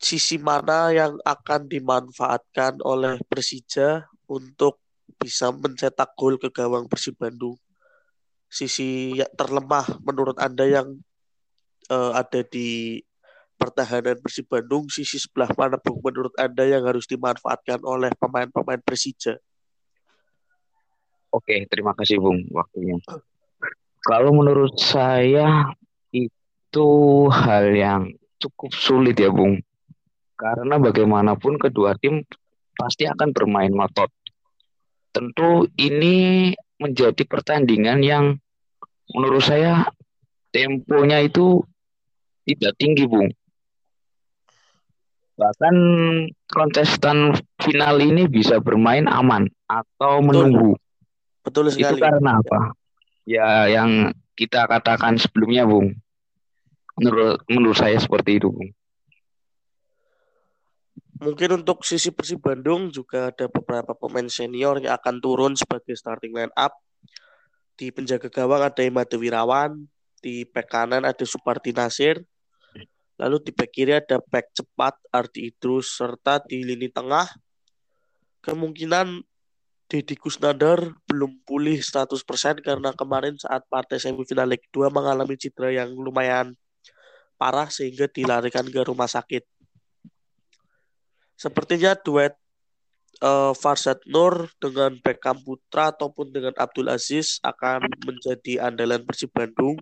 sisi 0.00 0.40
mana 0.40 0.90
yang 0.90 1.20
akan 1.20 1.68
dimanfaatkan 1.68 2.80
oleh 2.80 3.20
Persija 3.28 4.08
untuk 4.26 4.80
bisa 5.20 5.52
mencetak 5.52 6.16
gol 6.16 6.40
ke 6.40 6.48
gawang 6.48 6.88
Persib 6.88 7.20
Bandung? 7.20 7.60
Sisi 8.48 9.20
terlemah 9.36 10.00
menurut 10.00 10.40
Anda 10.40 10.66
yang 10.66 10.98
uh, 11.90 12.12
ada 12.16 12.40
di 12.46 13.00
pertahanan 13.56 14.18
Persib 14.20 14.50
Bandung, 14.50 14.90
sisi 14.90 15.16
sebelah 15.16 15.48
mana 15.54 15.80
Bung 15.80 16.02
menurut 16.02 16.34
Anda 16.36 16.66
yang 16.66 16.84
harus 16.84 17.08
dimanfaatkan 17.08 17.80
oleh 17.86 18.12
pemain-pemain 18.18 18.82
Persija? 18.82 19.38
Oke, 21.34 21.66
terima 21.66 21.96
kasih 21.96 22.22
Bung 22.22 22.46
waktunya. 22.54 22.94
Kalau 24.04 24.30
menurut 24.36 24.76
saya 24.78 25.72
itu 26.14 26.90
hal 27.32 27.72
yang 27.74 28.02
cukup 28.38 28.70
sulit 28.76 29.16
ya, 29.18 29.32
Bung. 29.32 29.58
Karena 30.34 30.76
bagaimanapun 30.76 31.56
kedua 31.56 31.96
tim 31.96 32.20
pasti 32.74 33.06
akan 33.06 33.32
bermain 33.32 33.72
ngotot. 33.72 34.10
Tentu 35.14 35.70
ini 35.78 36.50
menjadi 36.76 37.22
pertandingan 37.22 38.02
yang 38.02 38.24
menurut 39.14 39.46
saya 39.46 39.86
temponya 40.50 41.22
itu 41.22 41.62
tidak 42.44 42.72
tinggi, 42.76 43.04
Bung. 43.08 43.28
Bahkan 45.34 45.76
kontestan 46.46 47.34
final 47.58 47.98
ini 47.98 48.30
bisa 48.30 48.62
bermain 48.62 49.10
aman 49.10 49.50
atau 49.66 50.22
menunggu. 50.22 50.78
Betul 51.42 51.74
sekali. 51.74 51.98
Itu 51.98 52.04
karena 52.04 52.38
apa? 52.38 52.78
ya 53.24 53.68
yang 53.68 54.12
kita 54.36 54.68
katakan 54.68 55.16
sebelumnya 55.18 55.66
Bung. 55.66 55.96
Menurut 56.94 57.42
menurut 57.50 57.74
saya 57.74 57.98
seperti 57.98 58.38
itu 58.38 58.52
Bung. 58.52 58.70
Mungkin 61.24 61.64
untuk 61.64 61.82
sisi 61.82 62.12
Persib 62.12 62.44
Bandung 62.44 62.92
juga 62.92 63.32
ada 63.32 63.48
beberapa 63.48 63.96
pemain 63.96 64.28
senior 64.28 64.82
yang 64.82 64.98
akan 65.00 65.18
turun 65.24 65.52
sebagai 65.56 65.96
starting 65.96 66.36
line 66.36 66.52
up. 66.54 66.76
Di 67.74 67.90
penjaga 67.90 68.30
gawang 68.30 68.62
ada 68.62 68.82
Imade 68.86 69.18
Wirawan, 69.18 69.88
di 70.22 70.46
back 70.46 70.70
kanan 70.70 71.02
ada 71.02 71.24
Suparti 71.26 71.74
Nasir, 71.74 72.22
lalu 73.20 73.36
di 73.42 73.50
back 73.54 73.70
kiri 73.70 73.94
ada 73.94 74.18
back 74.18 74.50
cepat 74.54 74.94
Ardi 75.14 75.50
Idrus, 75.54 75.94
serta 75.94 76.42
di 76.42 76.66
lini 76.66 76.90
tengah 76.90 77.26
kemungkinan 78.44 79.22
Deddy 79.84 80.16
Kusnandar 80.16 80.96
belum 81.06 81.44
pulih 81.44 81.78
100% 81.78 82.16
karena 82.64 82.90
kemarin 82.96 83.36
saat 83.36 83.68
partai 83.68 84.00
semifinal 84.00 84.48
leg 84.48 84.64
2 84.72 84.88
mengalami 84.88 85.36
cedera 85.36 85.70
yang 85.70 85.92
lumayan 85.92 86.56
parah 87.36 87.68
sehingga 87.68 88.08
dilarikan 88.08 88.64
ke 88.64 88.80
rumah 88.80 89.06
sakit. 89.06 89.44
Sepertinya 91.36 91.92
duet 91.98 92.32
uh, 93.20 93.52
Farsad 93.52 94.00
Nur 94.08 94.48
dengan 94.56 94.96
Beckham 94.98 95.36
Putra 95.44 95.92
ataupun 95.92 96.32
dengan 96.32 96.54
Abdul 96.56 96.88
Aziz 96.88 97.38
akan 97.44 97.84
menjadi 98.08 98.64
andalan 98.64 99.04
Persib 99.04 99.30
Bandung. 99.36 99.76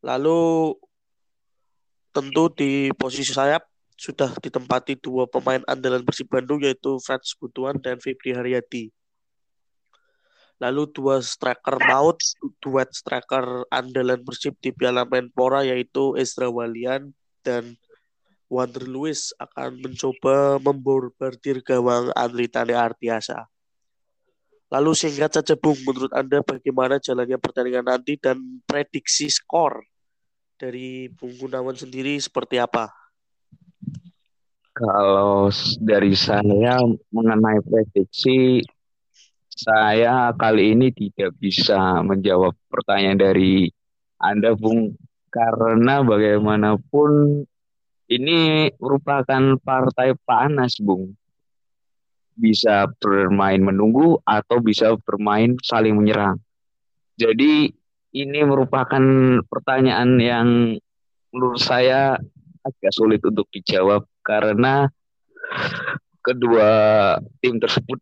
Lalu 0.00 0.72
tentu 2.12 2.48
di 2.52 2.88
posisi 2.96 3.30
sayap 3.30 3.64
sudah 3.98 4.30
ditempati 4.38 4.94
dua 5.02 5.26
pemain 5.26 5.58
andalan 5.66 6.06
Persib 6.06 6.30
Bandung 6.30 6.62
yaitu 6.62 7.02
Frans 7.02 7.34
Butuan 7.34 7.76
dan 7.82 7.98
Febri 7.98 8.30
Haryadi. 8.30 8.94
Lalu 10.58 10.90
dua 10.90 11.22
striker 11.22 11.78
maut, 11.82 12.18
duet 12.62 12.90
striker 12.94 13.66
andalan 13.70 14.22
Persib 14.22 14.54
di 14.62 14.70
Piala 14.70 15.02
Menpora 15.02 15.66
yaitu 15.66 16.14
Ezra 16.14 16.46
Walian 16.46 17.10
dan 17.42 17.74
Wander 18.48 18.86
Lewis 18.86 19.34
akan 19.38 19.82
mencoba 19.82 20.56
memborbardir 20.62 21.60
gawang 21.60 22.10
Andri 22.16 22.48
Tani 22.48 22.74
Artiasa. 22.74 23.46
Lalu 24.68 24.92
singkat 24.96 25.32
saja 25.32 25.54
Bung, 25.56 25.76
menurut 25.84 26.12
Anda 26.12 26.44
bagaimana 26.44 27.00
jalannya 27.00 27.40
pertandingan 27.40 27.88
nanti 27.88 28.20
dan 28.20 28.60
prediksi 28.68 29.32
skor 29.32 29.80
dari 30.58 31.06
Bung 31.14 31.38
Gunawan 31.38 31.78
sendiri 31.78 32.18
seperti 32.18 32.58
apa? 32.58 32.90
Kalau 34.74 35.50
dari 35.78 36.18
saya 36.18 36.82
mengenai 37.14 37.62
prediksi, 37.62 38.62
saya 39.46 40.34
kali 40.34 40.74
ini 40.74 40.90
tidak 40.90 41.34
bisa 41.38 42.02
menjawab 42.02 42.54
pertanyaan 42.66 43.18
dari 43.18 43.70
Anda, 44.18 44.58
Bung, 44.58 44.98
karena 45.30 46.02
bagaimanapun 46.02 47.42
ini 48.10 48.70
merupakan 48.82 49.58
partai 49.62 50.18
panas, 50.26 50.78
Bung. 50.82 51.14
Bisa 52.38 52.86
bermain 53.02 53.58
menunggu 53.58 54.18
atau 54.22 54.62
bisa 54.62 54.94
bermain 55.02 55.58
saling 55.62 55.94
menyerang. 55.98 56.38
Jadi 57.18 57.74
ini 58.12 58.40
merupakan 58.44 59.02
pertanyaan 59.44 60.16
yang 60.16 60.48
menurut 61.32 61.60
saya 61.60 62.16
agak 62.64 62.92
sulit 62.92 63.20
untuk 63.24 63.48
dijawab 63.52 64.08
karena 64.24 64.88
kedua 66.24 66.70
tim 67.40 67.56
tersebut 67.56 67.98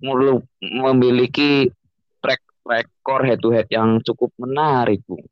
memiliki 0.62 1.70
track 2.18 2.42
record 2.66 3.22
head 3.22 3.38
to 3.38 3.50
head 3.54 3.68
yang 3.70 4.02
cukup 4.02 4.34
menarik, 4.38 5.02
Bung. 5.06 5.22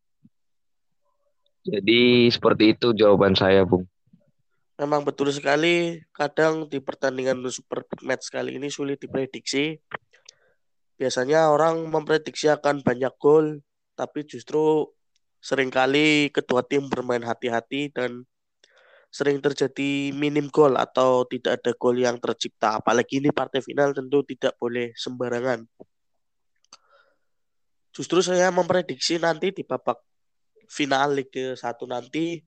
Jadi 1.65 2.29
seperti 2.29 2.77
itu 2.77 2.93
jawaban 2.95 3.35
saya, 3.35 3.67
Bung. 3.67 3.89
Memang 4.75 5.07
betul 5.07 5.31
sekali, 5.31 6.03
kadang 6.11 6.67
di 6.67 6.83
pertandingan 6.83 7.43
super 7.51 7.87
match 8.03 8.31
kali 8.31 8.59
ini 8.59 8.69
sulit 8.71 8.99
diprediksi. 8.99 9.79
Biasanya 10.99 11.51
orang 11.51 11.91
memprediksi 11.91 12.51
akan 12.51 12.83
banyak 12.83 13.15
gol, 13.19 13.63
tapi 13.95 14.27
justru 14.27 14.91
sering 15.39 15.71
kali 15.73 16.29
kedua 16.35 16.65
tim 16.67 16.87
bermain 16.91 17.23
hati-hati 17.23 17.93
dan 17.95 18.27
sering 19.15 19.39
terjadi 19.39 20.11
minim 20.11 20.51
gol 20.51 20.75
atau 20.75 21.23
tidak 21.31 21.63
ada 21.63 21.71
gol 21.79 21.95
yang 21.95 22.19
tercipta. 22.19 22.83
Apalagi 22.83 23.23
ini 23.23 23.31
partai 23.31 23.63
final 23.63 23.95
tentu 23.95 24.27
tidak 24.27 24.59
boleh 24.59 24.91
sembarangan. 24.99 25.63
Justru 27.95 28.19
saya 28.27 28.51
memprediksi 28.51 29.23
nanti 29.23 29.55
di 29.55 29.63
babak 29.63 30.03
final 30.67 31.15
Liga 31.15 31.55
1 31.55 31.63
nanti 31.87 32.43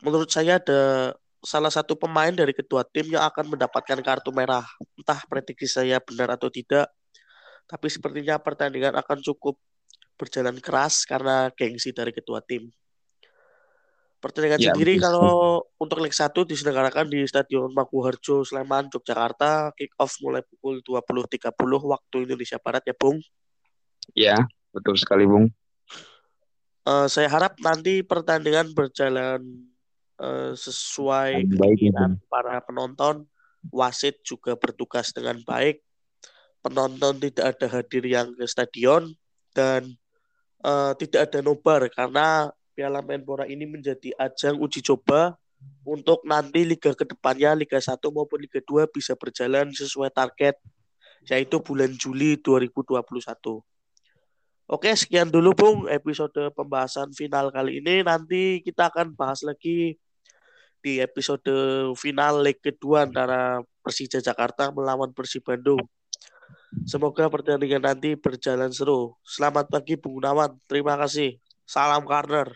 menurut 0.00 0.32
saya 0.32 0.56
ada 0.56 1.12
salah 1.44 1.68
satu 1.68 2.00
pemain 2.00 2.32
dari 2.32 2.56
kedua 2.56 2.80
tim 2.88 3.12
yang 3.12 3.28
akan 3.28 3.52
mendapatkan 3.52 4.00
kartu 4.00 4.32
merah. 4.32 4.64
Entah 4.96 5.20
prediksi 5.28 5.68
saya 5.68 6.00
benar 6.00 6.32
atau 6.32 6.48
tidak, 6.48 6.88
tapi 7.68 7.92
sepertinya 7.92 8.40
pertandingan 8.40 8.96
akan 8.96 9.20
cukup 9.20 9.60
berjalan 10.16 10.56
keras 10.58 11.04
karena 11.04 11.52
gengsi 11.52 11.92
dari 11.92 12.10
kedua 12.10 12.40
tim. 12.40 12.68
Pertandingan 14.16 14.58
Ya, 14.58 14.72
sendiri 14.72 14.96
betul 14.96 15.04
kalau 15.06 15.28
untuk 15.76 16.00
leg 16.00 16.10
1 16.10 16.32
diselenggarakan 16.48 17.06
di 17.06 17.22
Stadion 17.28 17.70
Maguharjo, 17.70 18.42
Sleman, 18.42 18.88
Yogyakarta. 18.88 19.76
Kick 19.76 19.92
off 20.00 20.18
mulai 20.24 20.40
pukul 20.42 20.80
20.30 20.82 21.52
waktu 21.84 22.16
Indonesia 22.24 22.58
Barat 22.58 22.82
ya, 22.88 22.96
Bung. 22.96 23.20
Ya, 24.16 24.48
betul 24.72 24.96
sekali, 24.96 25.28
Bung. 25.28 25.52
Eh, 26.86 27.06
saya 27.12 27.28
harap 27.28 27.58
nanti 27.58 28.00
pertandingan 28.06 28.70
berjalan 28.70 29.42
eh, 30.22 30.52
sesuai 30.56 31.44
ya, 31.44 31.58
keinginan 31.60 32.22
para 32.32 32.62
penonton. 32.64 33.28
Wasit 33.74 34.22
juga 34.22 34.54
bertugas 34.54 35.10
dengan 35.10 35.42
baik. 35.42 35.82
Penonton 36.62 37.18
tidak 37.18 37.58
ada 37.58 37.66
hadir 37.78 38.06
yang 38.06 38.30
ke 38.38 38.46
stadion 38.46 39.10
dan 39.50 39.98
eh, 40.64 40.92
tidak 41.00 41.20
ada 41.28 41.38
nobar 41.44 41.88
karena 41.92 42.52
Piala 42.76 43.00
Menpora 43.00 43.48
ini 43.48 43.64
menjadi 43.64 44.12
ajang 44.20 44.60
uji 44.60 44.84
coba 44.84 45.36
untuk 45.86 46.20
nanti 46.28 46.66
liga 46.66 46.92
ke 46.92 47.08
depannya 47.08 47.56
Liga 47.56 47.80
1 47.80 47.96
maupun 48.12 48.36
Liga 48.42 48.60
2 48.60 48.90
bisa 48.92 49.16
berjalan 49.16 49.72
sesuai 49.72 50.12
target 50.12 50.60
yaitu 51.26 51.58
bulan 51.58 51.90
Juli 51.96 52.38
2021. 52.38 53.64
Oke, 54.66 54.90
sekian 54.98 55.30
dulu 55.30 55.54
Bung 55.54 55.78
episode 55.86 56.50
pembahasan 56.54 57.14
final 57.14 57.54
kali 57.54 57.78
ini. 57.78 58.02
Nanti 58.02 58.58
kita 58.66 58.90
akan 58.90 59.14
bahas 59.14 59.46
lagi 59.46 59.94
di 60.82 60.98
episode 60.98 61.46
final 61.98 62.42
leg 62.42 62.58
kedua 62.58 63.06
antara 63.06 63.62
Persija 63.82 64.18
Jakarta 64.18 64.74
melawan 64.74 65.14
Persib 65.14 65.46
Bandung. 65.46 65.82
Semoga 66.84 67.30
pertandingan 67.32 67.86
nanti 67.86 68.18
berjalan 68.18 68.74
seru. 68.74 69.16
Selamat 69.24 69.70
pagi 69.72 69.96
Bung 69.96 70.20
Gunawan. 70.20 70.58
Terima 70.68 70.98
kasih. 71.00 71.40
Salam 71.64 72.04
Karner. 72.04 72.52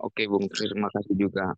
Oke, 0.00 0.24
Bung. 0.24 0.48
Terima 0.48 0.88
kasih 0.88 1.14
juga. 1.18 1.52